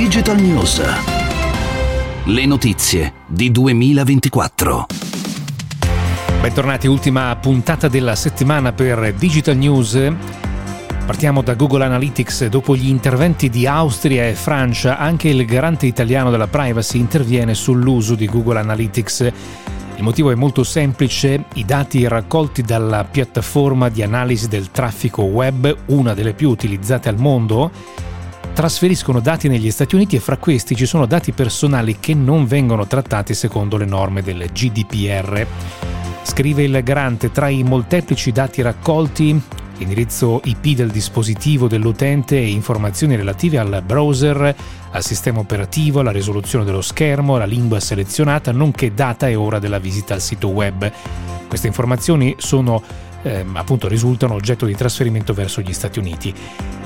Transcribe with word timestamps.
Digital 0.00 0.40
News. 0.40 0.80
Le 2.22 2.46
notizie 2.46 3.14
di 3.26 3.50
2024. 3.50 4.86
Bentornati, 6.40 6.86
ultima 6.86 7.34
puntata 7.34 7.88
della 7.88 8.14
settimana 8.14 8.72
per 8.72 9.12
Digital 9.14 9.56
News. 9.56 10.00
Partiamo 11.04 11.42
da 11.42 11.54
Google 11.54 11.84
Analytics. 11.84 12.46
Dopo 12.46 12.76
gli 12.76 12.88
interventi 12.88 13.50
di 13.50 13.66
Austria 13.66 14.28
e 14.28 14.34
Francia, 14.34 14.98
anche 14.98 15.30
il 15.30 15.44
garante 15.44 15.86
italiano 15.86 16.30
della 16.30 16.46
privacy 16.46 17.00
interviene 17.00 17.54
sull'uso 17.54 18.14
di 18.14 18.26
Google 18.26 18.60
Analytics. 18.60 19.32
Il 19.96 20.04
motivo 20.04 20.30
è 20.30 20.36
molto 20.36 20.62
semplice, 20.62 21.46
i 21.54 21.64
dati 21.64 22.06
raccolti 22.06 22.62
dalla 22.62 23.02
piattaforma 23.02 23.88
di 23.88 24.04
analisi 24.04 24.46
del 24.46 24.70
traffico 24.70 25.22
web, 25.22 25.76
una 25.86 26.14
delle 26.14 26.34
più 26.34 26.50
utilizzate 26.50 27.08
al 27.08 27.18
mondo, 27.18 27.72
trasferiscono 28.58 29.20
dati 29.20 29.46
negli 29.46 29.70
Stati 29.70 29.94
Uniti 29.94 30.16
e 30.16 30.18
fra 30.18 30.36
questi 30.36 30.74
ci 30.74 30.84
sono 30.84 31.06
dati 31.06 31.30
personali 31.30 31.98
che 32.00 32.12
non 32.12 32.44
vengono 32.44 32.88
trattati 32.88 33.32
secondo 33.32 33.76
le 33.76 33.84
norme 33.84 34.20
del 34.20 34.50
GDPR. 34.52 35.46
Scrive 36.24 36.64
il 36.64 36.82
garante 36.82 37.30
tra 37.30 37.48
i 37.48 37.62
molteplici 37.62 38.32
dati 38.32 38.60
raccolti 38.60 39.40
l'indirizzo 39.76 40.40
IP 40.42 40.74
del 40.74 40.90
dispositivo 40.90 41.68
dell'utente 41.68 42.36
e 42.36 42.48
informazioni 42.48 43.14
relative 43.14 43.58
al 43.58 43.80
browser, 43.86 44.52
al 44.90 45.04
sistema 45.04 45.38
operativo, 45.38 46.00
alla 46.00 46.10
risoluzione 46.10 46.64
dello 46.64 46.82
schermo, 46.82 47.36
alla 47.36 47.44
lingua 47.44 47.78
selezionata, 47.78 48.50
nonché 48.50 48.92
data 48.92 49.28
e 49.28 49.36
ora 49.36 49.60
della 49.60 49.78
visita 49.78 50.14
al 50.14 50.20
sito 50.20 50.48
web. 50.48 50.90
Queste 51.46 51.68
informazioni 51.68 52.34
sono 52.38 52.82
eh, 53.22 53.44
appunto 53.52 53.86
risultano 53.86 54.34
oggetto 54.34 54.66
di 54.66 54.74
trasferimento 54.74 55.32
verso 55.32 55.60
gli 55.60 55.72
Stati 55.72 56.00
Uniti. 56.00 56.34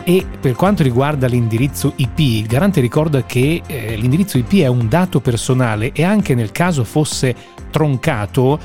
E 0.05 0.27
per 0.41 0.55
quanto 0.55 0.83
riguarda 0.83 1.29
l'indirizzo 1.29 1.93
IP, 1.97 2.19
il 2.19 2.47
garante 2.47 2.81
ricorda 2.81 3.25
che 3.25 3.63
eh, 3.65 3.95
l'indirizzo 3.97 4.37
IP 4.37 4.55
è 4.57 4.67
un 4.67 4.89
dato 4.89 5.21
personale 5.21 5.93
e 5.93 6.03
anche 6.03 6.35
nel 6.35 6.51
caso 6.51 6.83
fosse 6.83 7.35
troncato 7.71 8.59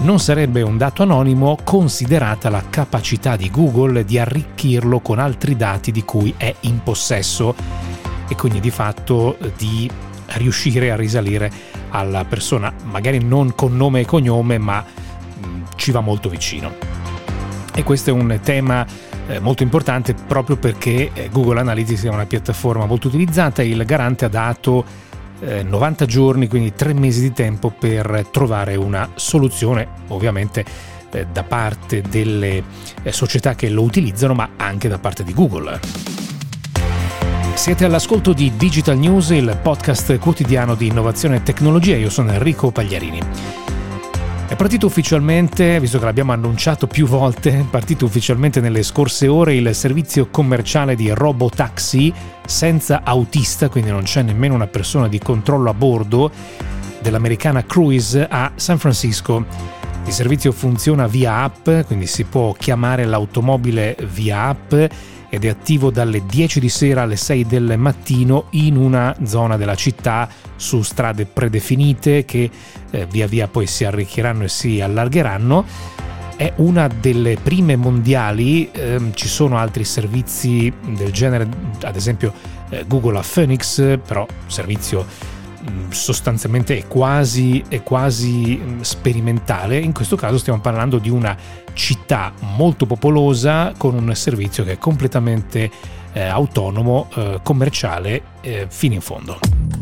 non 0.00 0.18
sarebbe 0.18 0.62
un 0.62 0.78
dato 0.78 1.02
anonimo 1.02 1.58
considerata 1.62 2.48
la 2.48 2.64
capacità 2.70 3.36
di 3.36 3.50
Google 3.50 4.04
di 4.04 4.18
arricchirlo 4.18 5.00
con 5.00 5.18
altri 5.18 5.56
dati 5.56 5.92
di 5.92 6.02
cui 6.04 6.32
è 6.38 6.54
in 6.60 6.82
possesso 6.82 7.54
e 8.26 8.34
quindi 8.34 8.60
di 8.60 8.70
fatto 8.70 9.36
di 9.58 9.90
riuscire 10.36 10.90
a 10.90 10.96
risalire 10.96 11.50
alla 11.90 12.24
persona, 12.24 12.72
magari 12.84 13.22
non 13.22 13.54
con 13.54 13.76
nome 13.76 14.00
e 14.00 14.06
cognome, 14.06 14.56
ma 14.56 14.82
mm, 14.82 15.62
ci 15.76 15.90
va 15.90 16.00
molto 16.00 16.28
vicino. 16.28 16.89
E 17.74 17.82
questo 17.82 18.10
è 18.10 18.12
un 18.12 18.38
tema 18.42 18.84
eh, 19.28 19.38
molto 19.38 19.62
importante 19.62 20.14
proprio 20.14 20.56
perché 20.56 21.10
eh, 21.12 21.28
Google 21.30 21.60
Analytics 21.60 22.04
è 22.04 22.08
una 22.08 22.26
piattaforma 22.26 22.86
molto 22.86 23.08
utilizzata 23.08 23.62
e 23.62 23.68
il 23.68 23.84
garante 23.84 24.24
ha 24.24 24.28
dato 24.28 24.84
90 25.40 26.04
eh, 26.04 26.06
giorni, 26.06 26.48
quindi 26.48 26.74
tre 26.74 26.92
mesi 26.92 27.20
di 27.20 27.32
tempo 27.32 27.70
per 27.70 28.26
trovare 28.30 28.76
una 28.76 29.08
soluzione, 29.14 29.88
ovviamente 30.08 30.64
da 31.32 31.42
parte 31.42 32.02
delle 32.02 32.62
società 33.08 33.56
che 33.56 33.68
lo 33.68 33.82
utilizzano, 33.82 34.34
ma 34.34 34.50
anche 34.56 34.86
da 34.86 34.98
parte 34.98 35.24
di 35.24 35.34
Google. 35.34 35.80
Siete 37.54 37.84
all'ascolto 37.84 38.32
di 38.32 38.52
Digital 38.56 38.96
News, 38.96 39.30
il 39.30 39.58
podcast 39.60 40.18
quotidiano 40.18 40.74
di 40.74 40.86
innovazione 40.86 41.36
e 41.36 41.42
tecnologia. 41.42 41.94
Io 41.94 42.08
sono 42.08 42.32
Enrico 42.32 42.70
Pagliarini. 42.70 43.69
Partito 44.60 44.84
ufficialmente, 44.84 45.80
visto 45.80 45.98
che 45.98 46.04
l'abbiamo 46.04 46.32
annunciato 46.32 46.86
più 46.86 47.06
volte, 47.06 47.64
partito 47.70 48.04
ufficialmente 48.04 48.60
nelle 48.60 48.82
scorse 48.82 49.26
ore 49.26 49.54
il 49.54 49.74
servizio 49.74 50.28
commerciale 50.28 50.94
di 50.94 51.08
robotaxi 51.08 52.12
senza 52.44 53.00
autista, 53.02 53.70
quindi 53.70 53.90
non 53.90 54.02
c'è 54.02 54.20
nemmeno 54.20 54.52
una 54.52 54.66
persona 54.66 55.08
di 55.08 55.18
controllo 55.18 55.70
a 55.70 55.72
bordo, 55.72 56.30
dell'americana 57.00 57.64
Cruise 57.64 58.26
a 58.28 58.52
San 58.54 58.78
Francisco. 58.78 59.46
Il 60.04 60.12
servizio 60.12 60.50
funziona 60.50 61.06
via 61.06 61.42
app, 61.42 61.68
quindi 61.86 62.06
si 62.06 62.24
può 62.24 62.52
chiamare 62.52 63.04
l'automobile 63.04 63.96
via 64.12 64.46
app 64.48 64.72
ed 64.72 65.44
è 65.44 65.48
attivo 65.48 65.90
dalle 65.90 66.26
10 66.26 66.58
di 66.58 66.68
sera 66.68 67.02
alle 67.02 67.16
6 67.16 67.46
del 67.46 67.78
mattino 67.78 68.46
in 68.50 68.76
una 68.76 69.14
zona 69.22 69.56
della 69.56 69.76
città 69.76 70.28
su 70.56 70.82
strade 70.82 71.24
predefinite 71.24 72.24
che 72.24 72.50
eh, 72.90 73.06
via 73.06 73.28
via 73.28 73.46
poi 73.46 73.66
si 73.66 73.84
arricchiranno 73.84 74.42
e 74.44 74.48
si 74.48 74.80
allargheranno. 74.80 75.64
È 76.34 76.52
una 76.56 76.88
delle 76.88 77.36
prime 77.36 77.76
mondiali, 77.76 78.70
eh, 78.72 78.98
ci 79.14 79.28
sono 79.28 79.58
altri 79.58 79.84
servizi 79.84 80.72
del 80.88 81.12
genere, 81.12 81.46
ad 81.82 81.94
esempio 81.94 82.32
eh, 82.70 82.84
Google 82.88 83.18
a 83.18 83.22
Phoenix, 83.22 83.98
però 84.04 84.26
servizio 84.46 85.06
sostanzialmente 85.90 86.78
è 86.78 86.86
quasi, 86.86 87.62
è 87.68 87.82
quasi 87.82 88.60
mm, 88.62 88.80
sperimentale. 88.80 89.78
In 89.78 89.92
questo 89.92 90.16
caso 90.16 90.38
stiamo 90.38 90.60
parlando 90.60 90.98
di 90.98 91.10
una 91.10 91.36
città 91.72 92.32
molto 92.40 92.86
popolosa 92.86 93.72
con 93.76 93.94
un 93.94 94.14
servizio 94.14 94.64
che 94.64 94.72
è 94.72 94.78
completamente 94.78 95.70
eh, 96.12 96.22
autonomo, 96.22 97.08
eh, 97.14 97.40
commerciale, 97.42 98.22
eh, 98.40 98.66
fino 98.68 98.94
in 98.94 99.00
fondo. 99.00 99.79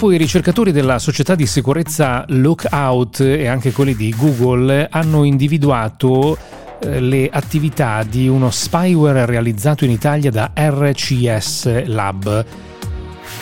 Dopo 0.00 0.14
i 0.14 0.16
ricercatori 0.16 0.72
della 0.72 0.98
società 0.98 1.34
di 1.34 1.44
sicurezza 1.44 2.24
Lookout 2.28 3.20
e 3.20 3.46
anche 3.46 3.70
quelli 3.70 3.94
di 3.94 4.14
Google 4.16 4.88
hanno 4.90 5.24
individuato 5.24 6.38
eh, 6.80 7.00
le 7.00 7.28
attività 7.30 8.02
di 8.02 8.26
uno 8.26 8.50
spyware 8.50 9.26
realizzato 9.26 9.84
in 9.84 9.90
Italia 9.90 10.30
da 10.30 10.52
RCS 10.54 11.84
Lab. 11.84 12.44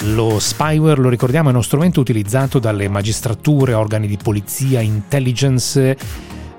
Lo 0.01 0.41
spyware, 0.41 1.01
lo 1.01 1.09
ricordiamo, 1.09 1.51
è 1.51 1.53
uno 1.53 1.63
strumento 1.63 2.01
utilizzato 2.01 2.59
dalle 2.59 2.89
magistrature, 2.89 3.75
organi 3.75 4.09
di 4.09 4.19
polizia, 4.21 4.81
intelligence, 4.81 5.97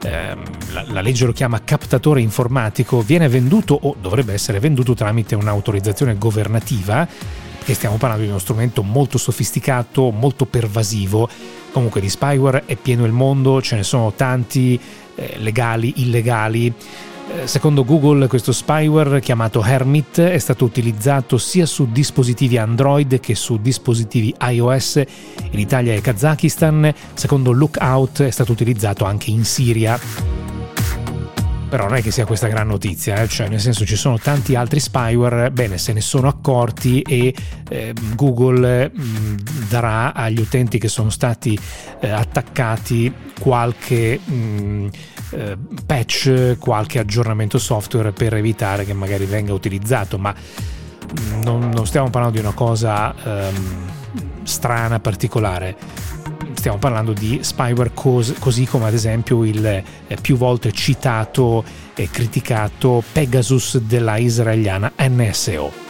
ehm, 0.02 0.44
la, 0.72 0.86
la, 0.88 1.02
legge 1.02 1.26
lo 1.26 1.34
chiama 1.34 1.62
captatore 1.62 2.22
informatico, 2.22 3.02
viene 3.02 3.28
venduto 3.28 3.78
o 3.78 3.98
dovrebbe 4.00 4.32
essere 4.32 4.62
venduto 4.62 4.94
tramite 4.94 5.36
un'autorizzazione 5.36 6.18
governativa 6.18 7.06
e 7.70 7.76
stiamo 7.76 7.98
parlando 7.98 8.24
di 8.24 8.30
uno 8.30 8.40
strumento 8.40 8.82
molto 8.82 9.20
sofisticato, 9.20 10.10
molto 10.10 10.46
pervasivo. 10.46 11.30
Comunque 11.72 12.02
di 12.02 12.10
spyware 12.10 12.64
è 12.66 12.76
pieno 12.76 13.06
il 13.06 13.12
mondo, 13.12 13.62
ce 13.62 13.76
ne 13.76 13.84
sono 13.84 14.12
tanti, 14.14 14.80
eh, 15.16 15.36
legali, 15.38 15.94
illegali. 15.98 16.74
Eh, 17.32 17.46
secondo 17.46 17.86
Google 17.86 18.26
questo 18.28 18.54
spyware 18.54 19.22
chiamato 19.22 19.64
Hermit 19.64 20.20
è 20.20 20.38
stato 20.40 20.66
utilizzato 20.66 21.38
sia 21.38 21.68
su 21.68 21.92
dispositivi 21.92 22.58
Android 22.58 23.20
che 23.20 23.36
su 23.36 23.62
dispositivi 23.62 24.34
iOS 24.40 25.04
in 25.52 25.60
Italia 25.60 25.94
e 25.94 26.02
Kazakistan. 26.02 26.92
Secondo 27.14 27.52
Lookout 27.52 28.24
è 28.24 28.32
stato 28.32 28.52
utilizzato 28.52 29.06
anche 29.06 29.30
in 29.30 29.46
Siria 29.46 30.39
però 31.70 31.88
non 31.88 31.96
è 31.96 32.02
che 32.02 32.12
sia 32.12 32.26
questa 32.26 32.48
gran 32.48 32.68
notizia, 32.68 33.22
eh? 33.22 33.28
cioè 33.28 33.48
nel 33.48 33.62
senso 33.62 33.86
ci 33.86 33.96
sono 33.96 34.18
tanti 34.18 34.56
altri 34.56 34.80
spyware, 34.80 35.52
bene, 35.52 35.78
se 35.78 35.94
ne 35.94 36.02
sono 36.02 36.28
accorti 36.28 37.02
e 37.02 37.34
eh, 37.70 37.94
Google 38.16 38.90
mh, 38.90 39.68
darà 39.70 40.14
agli 40.14 40.40
utenti 40.40 40.80
che 40.80 40.88
sono 40.88 41.10
stati 41.10 41.58
eh, 42.02 42.10
attaccati 42.10 43.14
qualche 43.40 44.20
mh, 44.20 44.88
eh, 45.32 45.58
patch, 45.86 46.58
qualche 46.60 47.00
aggiornamento 47.00 47.60
software 47.60 48.12
per 48.12 48.34
evitare 48.34 48.84
che 48.84 48.94
magari 48.94 49.26
venga 49.26 49.54
utilizzato, 49.54 50.18
ma 50.18 50.34
non, 51.44 51.70
non 51.70 51.86
stiamo 51.86 52.10
parlando 52.10 52.40
di 52.40 52.44
una 52.44 52.54
cosa 52.54 53.14
ehm, 53.24 53.92
strana, 54.44 55.00
particolare 55.00 55.76
stiamo 56.60 56.78
parlando 56.78 57.14
di 57.14 57.40
spyware 57.42 57.92
cos- 57.94 58.36
così 58.38 58.66
come 58.66 58.88
ad 58.88 58.94
esempio 58.94 59.46
il 59.46 59.66
eh, 59.66 59.84
più 60.22 60.36
volte 60.36 60.74
citato 60.74 61.64
e 61.96 62.10
criticato 62.12 63.02
Pegasus 63.12 63.78
della 63.78 64.18
israeliana 64.18 64.92
NSO. 64.98 65.88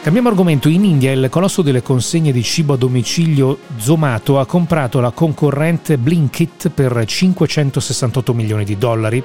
Cambiamo 0.00 0.28
argomento, 0.28 0.68
in 0.68 0.84
India 0.84 1.10
il 1.10 1.28
colosso 1.28 1.62
delle 1.62 1.82
consegne 1.82 2.30
di 2.30 2.42
cibo 2.42 2.74
a 2.74 2.76
domicilio 2.76 3.58
Zomato 3.78 4.38
ha 4.38 4.46
comprato 4.46 5.00
la 5.00 5.10
concorrente 5.10 5.98
Blinkit 5.98 6.68
per 6.68 7.04
568 7.04 8.32
milioni 8.32 8.64
di 8.64 8.78
dollari 8.78 9.22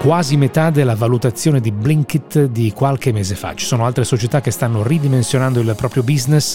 quasi 0.00 0.38
metà 0.38 0.70
della 0.70 0.94
valutazione 0.94 1.60
di 1.60 1.70
Blinkit 1.72 2.46
di 2.46 2.72
qualche 2.72 3.12
mese 3.12 3.34
fa. 3.34 3.54
Ci 3.54 3.66
sono 3.66 3.84
altre 3.84 4.04
società 4.04 4.40
che 4.40 4.50
stanno 4.50 4.82
ridimensionando 4.82 5.60
il 5.60 5.74
proprio 5.76 6.02
business 6.02 6.54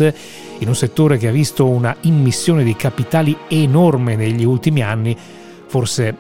in 0.58 0.68
un 0.68 0.74
settore 0.74 1.20
che 1.20 1.28
ha 1.28 1.32
visto 1.32 1.68
una 1.68 1.96
immissione 2.02 2.64
di 2.64 2.76
capitali 2.76 3.38
enorme 3.48 4.16
negli 4.16 4.44
ultimi 4.44 4.82
anni, 4.82 5.16
forse 5.68 6.18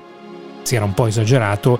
si 0.62 0.75
era 0.75 0.86
un 0.86 0.94
po' 0.94 1.07
esagerato 1.07 1.80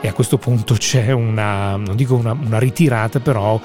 e 0.00 0.08
a 0.08 0.14
questo 0.14 0.38
punto 0.38 0.72
c'è 0.80 1.12
una, 1.12 1.76
non 1.76 1.94
dico 1.94 2.14
una, 2.14 2.32
una 2.32 2.58
ritirata, 2.58 3.20
però 3.20 3.60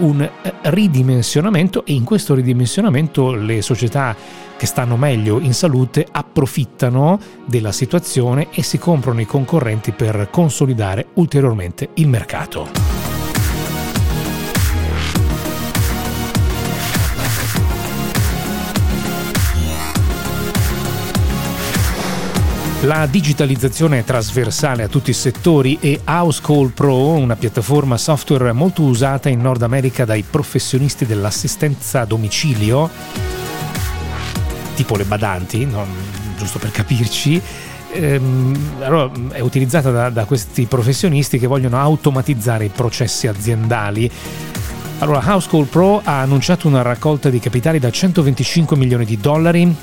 un 0.00 0.28
ridimensionamento 0.62 1.86
e 1.86 1.92
in 1.92 2.02
questo 2.02 2.34
ridimensionamento 2.34 3.32
le 3.32 3.62
società 3.62 4.16
che 4.56 4.66
stanno 4.66 4.96
meglio 4.96 5.38
in 5.38 5.54
salute 5.54 6.04
appena 6.10 6.23
approfittano 6.34 7.20
della 7.46 7.70
situazione 7.70 8.48
e 8.50 8.64
si 8.64 8.76
comprano 8.76 9.20
i 9.20 9.24
concorrenti 9.24 9.92
per 9.92 10.28
consolidare 10.32 11.06
ulteriormente 11.14 11.90
il 11.94 12.08
mercato. 12.08 12.68
La 22.82 23.06
digitalizzazione 23.06 24.00
è 24.00 24.04
trasversale 24.04 24.82
a 24.82 24.88
tutti 24.88 25.08
i 25.08 25.14
settori 25.14 25.78
e 25.80 26.02
Housecall 26.04 26.70
Pro, 26.70 27.12
una 27.12 27.36
piattaforma 27.36 27.96
software 27.96 28.52
molto 28.52 28.82
usata 28.82 29.30
in 29.30 29.40
Nord 29.40 29.62
America 29.62 30.04
dai 30.04 30.22
professionisti 30.22 31.06
dell'assistenza 31.06 32.00
a 32.00 32.04
domicilio, 32.04 32.90
tipo 34.74 34.96
le 34.96 35.04
badanti, 35.04 35.64
no? 35.64 36.23
Giusto 36.36 36.58
per 36.58 36.70
capirci, 36.70 37.40
ehm, 37.92 38.80
allora, 38.80 39.10
è 39.30 39.40
utilizzata 39.40 39.90
da, 39.90 40.10
da 40.10 40.24
questi 40.24 40.66
professionisti 40.66 41.38
che 41.38 41.46
vogliono 41.46 41.78
automatizzare 41.78 42.66
i 42.66 42.70
processi 42.70 43.26
aziendali. 43.26 44.10
Allora, 44.98 45.22
Housecall 45.24 45.64
Pro 45.64 46.00
ha 46.02 46.20
annunciato 46.20 46.68
una 46.68 46.82
raccolta 46.82 47.30
di 47.30 47.40
capitali 47.40 47.78
da 47.78 47.90
125 47.90 48.76
milioni 48.76 49.04
di 49.04 49.18
dollari 49.18 49.76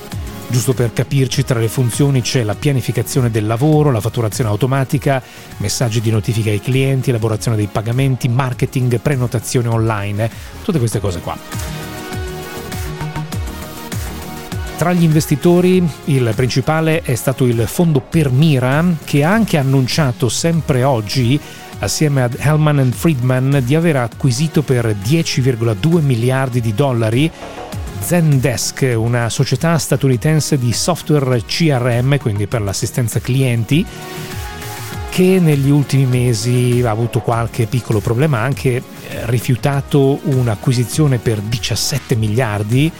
Giusto 0.51 0.73
per 0.73 0.91
capirci, 0.91 1.45
tra 1.45 1.59
le 1.59 1.69
funzioni 1.69 2.21
c'è 2.21 2.43
la 2.43 2.55
pianificazione 2.55 3.31
del 3.31 3.47
lavoro, 3.47 3.89
la 3.89 4.01
fatturazione 4.01 4.49
automatica, 4.49 5.23
messaggi 5.57 6.01
di 6.01 6.11
notifica 6.11 6.49
ai 6.49 6.59
clienti, 6.59 7.09
elaborazione 7.09 7.55
dei 7.55 7.69
pagamenti, 7.71 8.27
marketing, 8.27 8.99
prenotazione 8.99 9.69
online, 9.69 10.29
tutte 10.61 10.77
queste 10.77 10.99
cose 10.99 11.21
qua. 11.21 11.80
Tra 14.81 14.93
gli 14.93 15.03
investitori 15.03 15.87
il 16.05 16.33
principale 16.35 17.03
è 17.03 17.13
stato 17.13 17.45
il 17.45 17.67
fondo 17.67 17.99
Permira 18.01 18.83
che 19.03 19.23
ha 19.23 19.31
anche 19.31 19.57
annunciato 19.57 20.27
sempre 20.27 20.81
oggi 20.81 21.39
assieme 21.77 22.23
ad 22.23 22.35
Hellman 22.39 22.91
Friedman 22.91 23.61
di 23.63 23.75
aver 23.75 23.97
acquisito 23.97 24.63
per 24.63 24.87
10,2 24.87 26.01
miliardi 26.01 26.61
di 26.61 26.73
dollari 26.73 27.29
Zendesk, 27.99 28.95
una 28.95 29.29
società 29.29 29.77
statunitense 29.77 30.57
di 30.57 30.73
software 30.73 31.43
CRM, 31.45 32.17
quindi 32.17 32.47
per 32.47 32.63
l'assistenza 32.63 33.19
clienti, 33.19 33.85
che 35.11 35.37
negli 35.39 35.69
ultimi 35.69 36.07
mesi 36.07 36.81
ha 36.83 36.89
avuto 36.89 37.19
qualche 37.19 37.67
piccolo 37.67 37.99
problema, 37.99 38.39
ha 38.39 38.45
anche 38.45 38.77
eh, 38.77 38.83
rifiutato 39.25 40.21
un'acquisizione 40.23 41.19
per 41.19 41.39
17 41.39 42.15
miliardi 42.15 42.91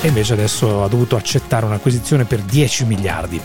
e 0.00 0.08
invece 0.08 0.32
adesso 0.32 0.82
ha 0.82 0.88
dovuto 0.88 1.16
accettare 1.16 1.66
un'acquisizione 1.66 2.24
per 2.24 2.40
10 2.40 2.84
miliardi. 2.84 3.40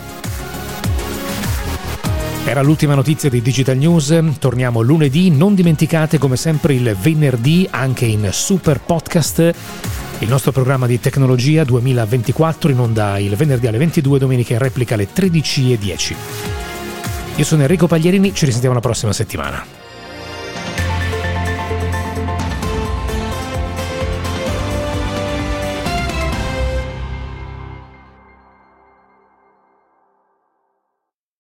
Era 2.46 2.62
l'ultima 2.62 2.96
notizia 2.96 3.30
di 3.30 3.42
Digital 3.42 3.78
News, 3.78 4.22
torniamo 4.40 4.82
lunedì, 4.82 5.30
non 5.32 5.56
dimenticate 5.56 6.18
come 6.18 6.36
sempre 6.36 6.74
il 6.74 6.96
venerdì 7.00 7.68
anche 7.72 8.06
in 8.06 8.30
super 8.32 8.82
podcast 8.82 9.54
il 10.24 10.30
nostro 10.30 10.54
programma 10.54 10.88
di 10.88 11.02
tecnologia 11.02 11.66
2024 11.66 12.72
in 12.72 12.80
onda 12.80 13.18
il 13.20 13.36
venerdì 13.36 13.68
alle 13.68 13.78
22, 13.78 14.20
domenica 14.20 14.54
in 14.54 14.60
replica 14.60 14.94
alle 14.94 15.10
13.10. 15.14 16.16
Io 17.36 17.44
sono 17.44 17.64
Enrico 17.64 17.88
Paglierini, 17.88 18.34
ci 18.34 18.46
risentiamo 18.46 18.74
la 18.74 18.80
prossima 18.80 19.12
settimana. 19.12 19.83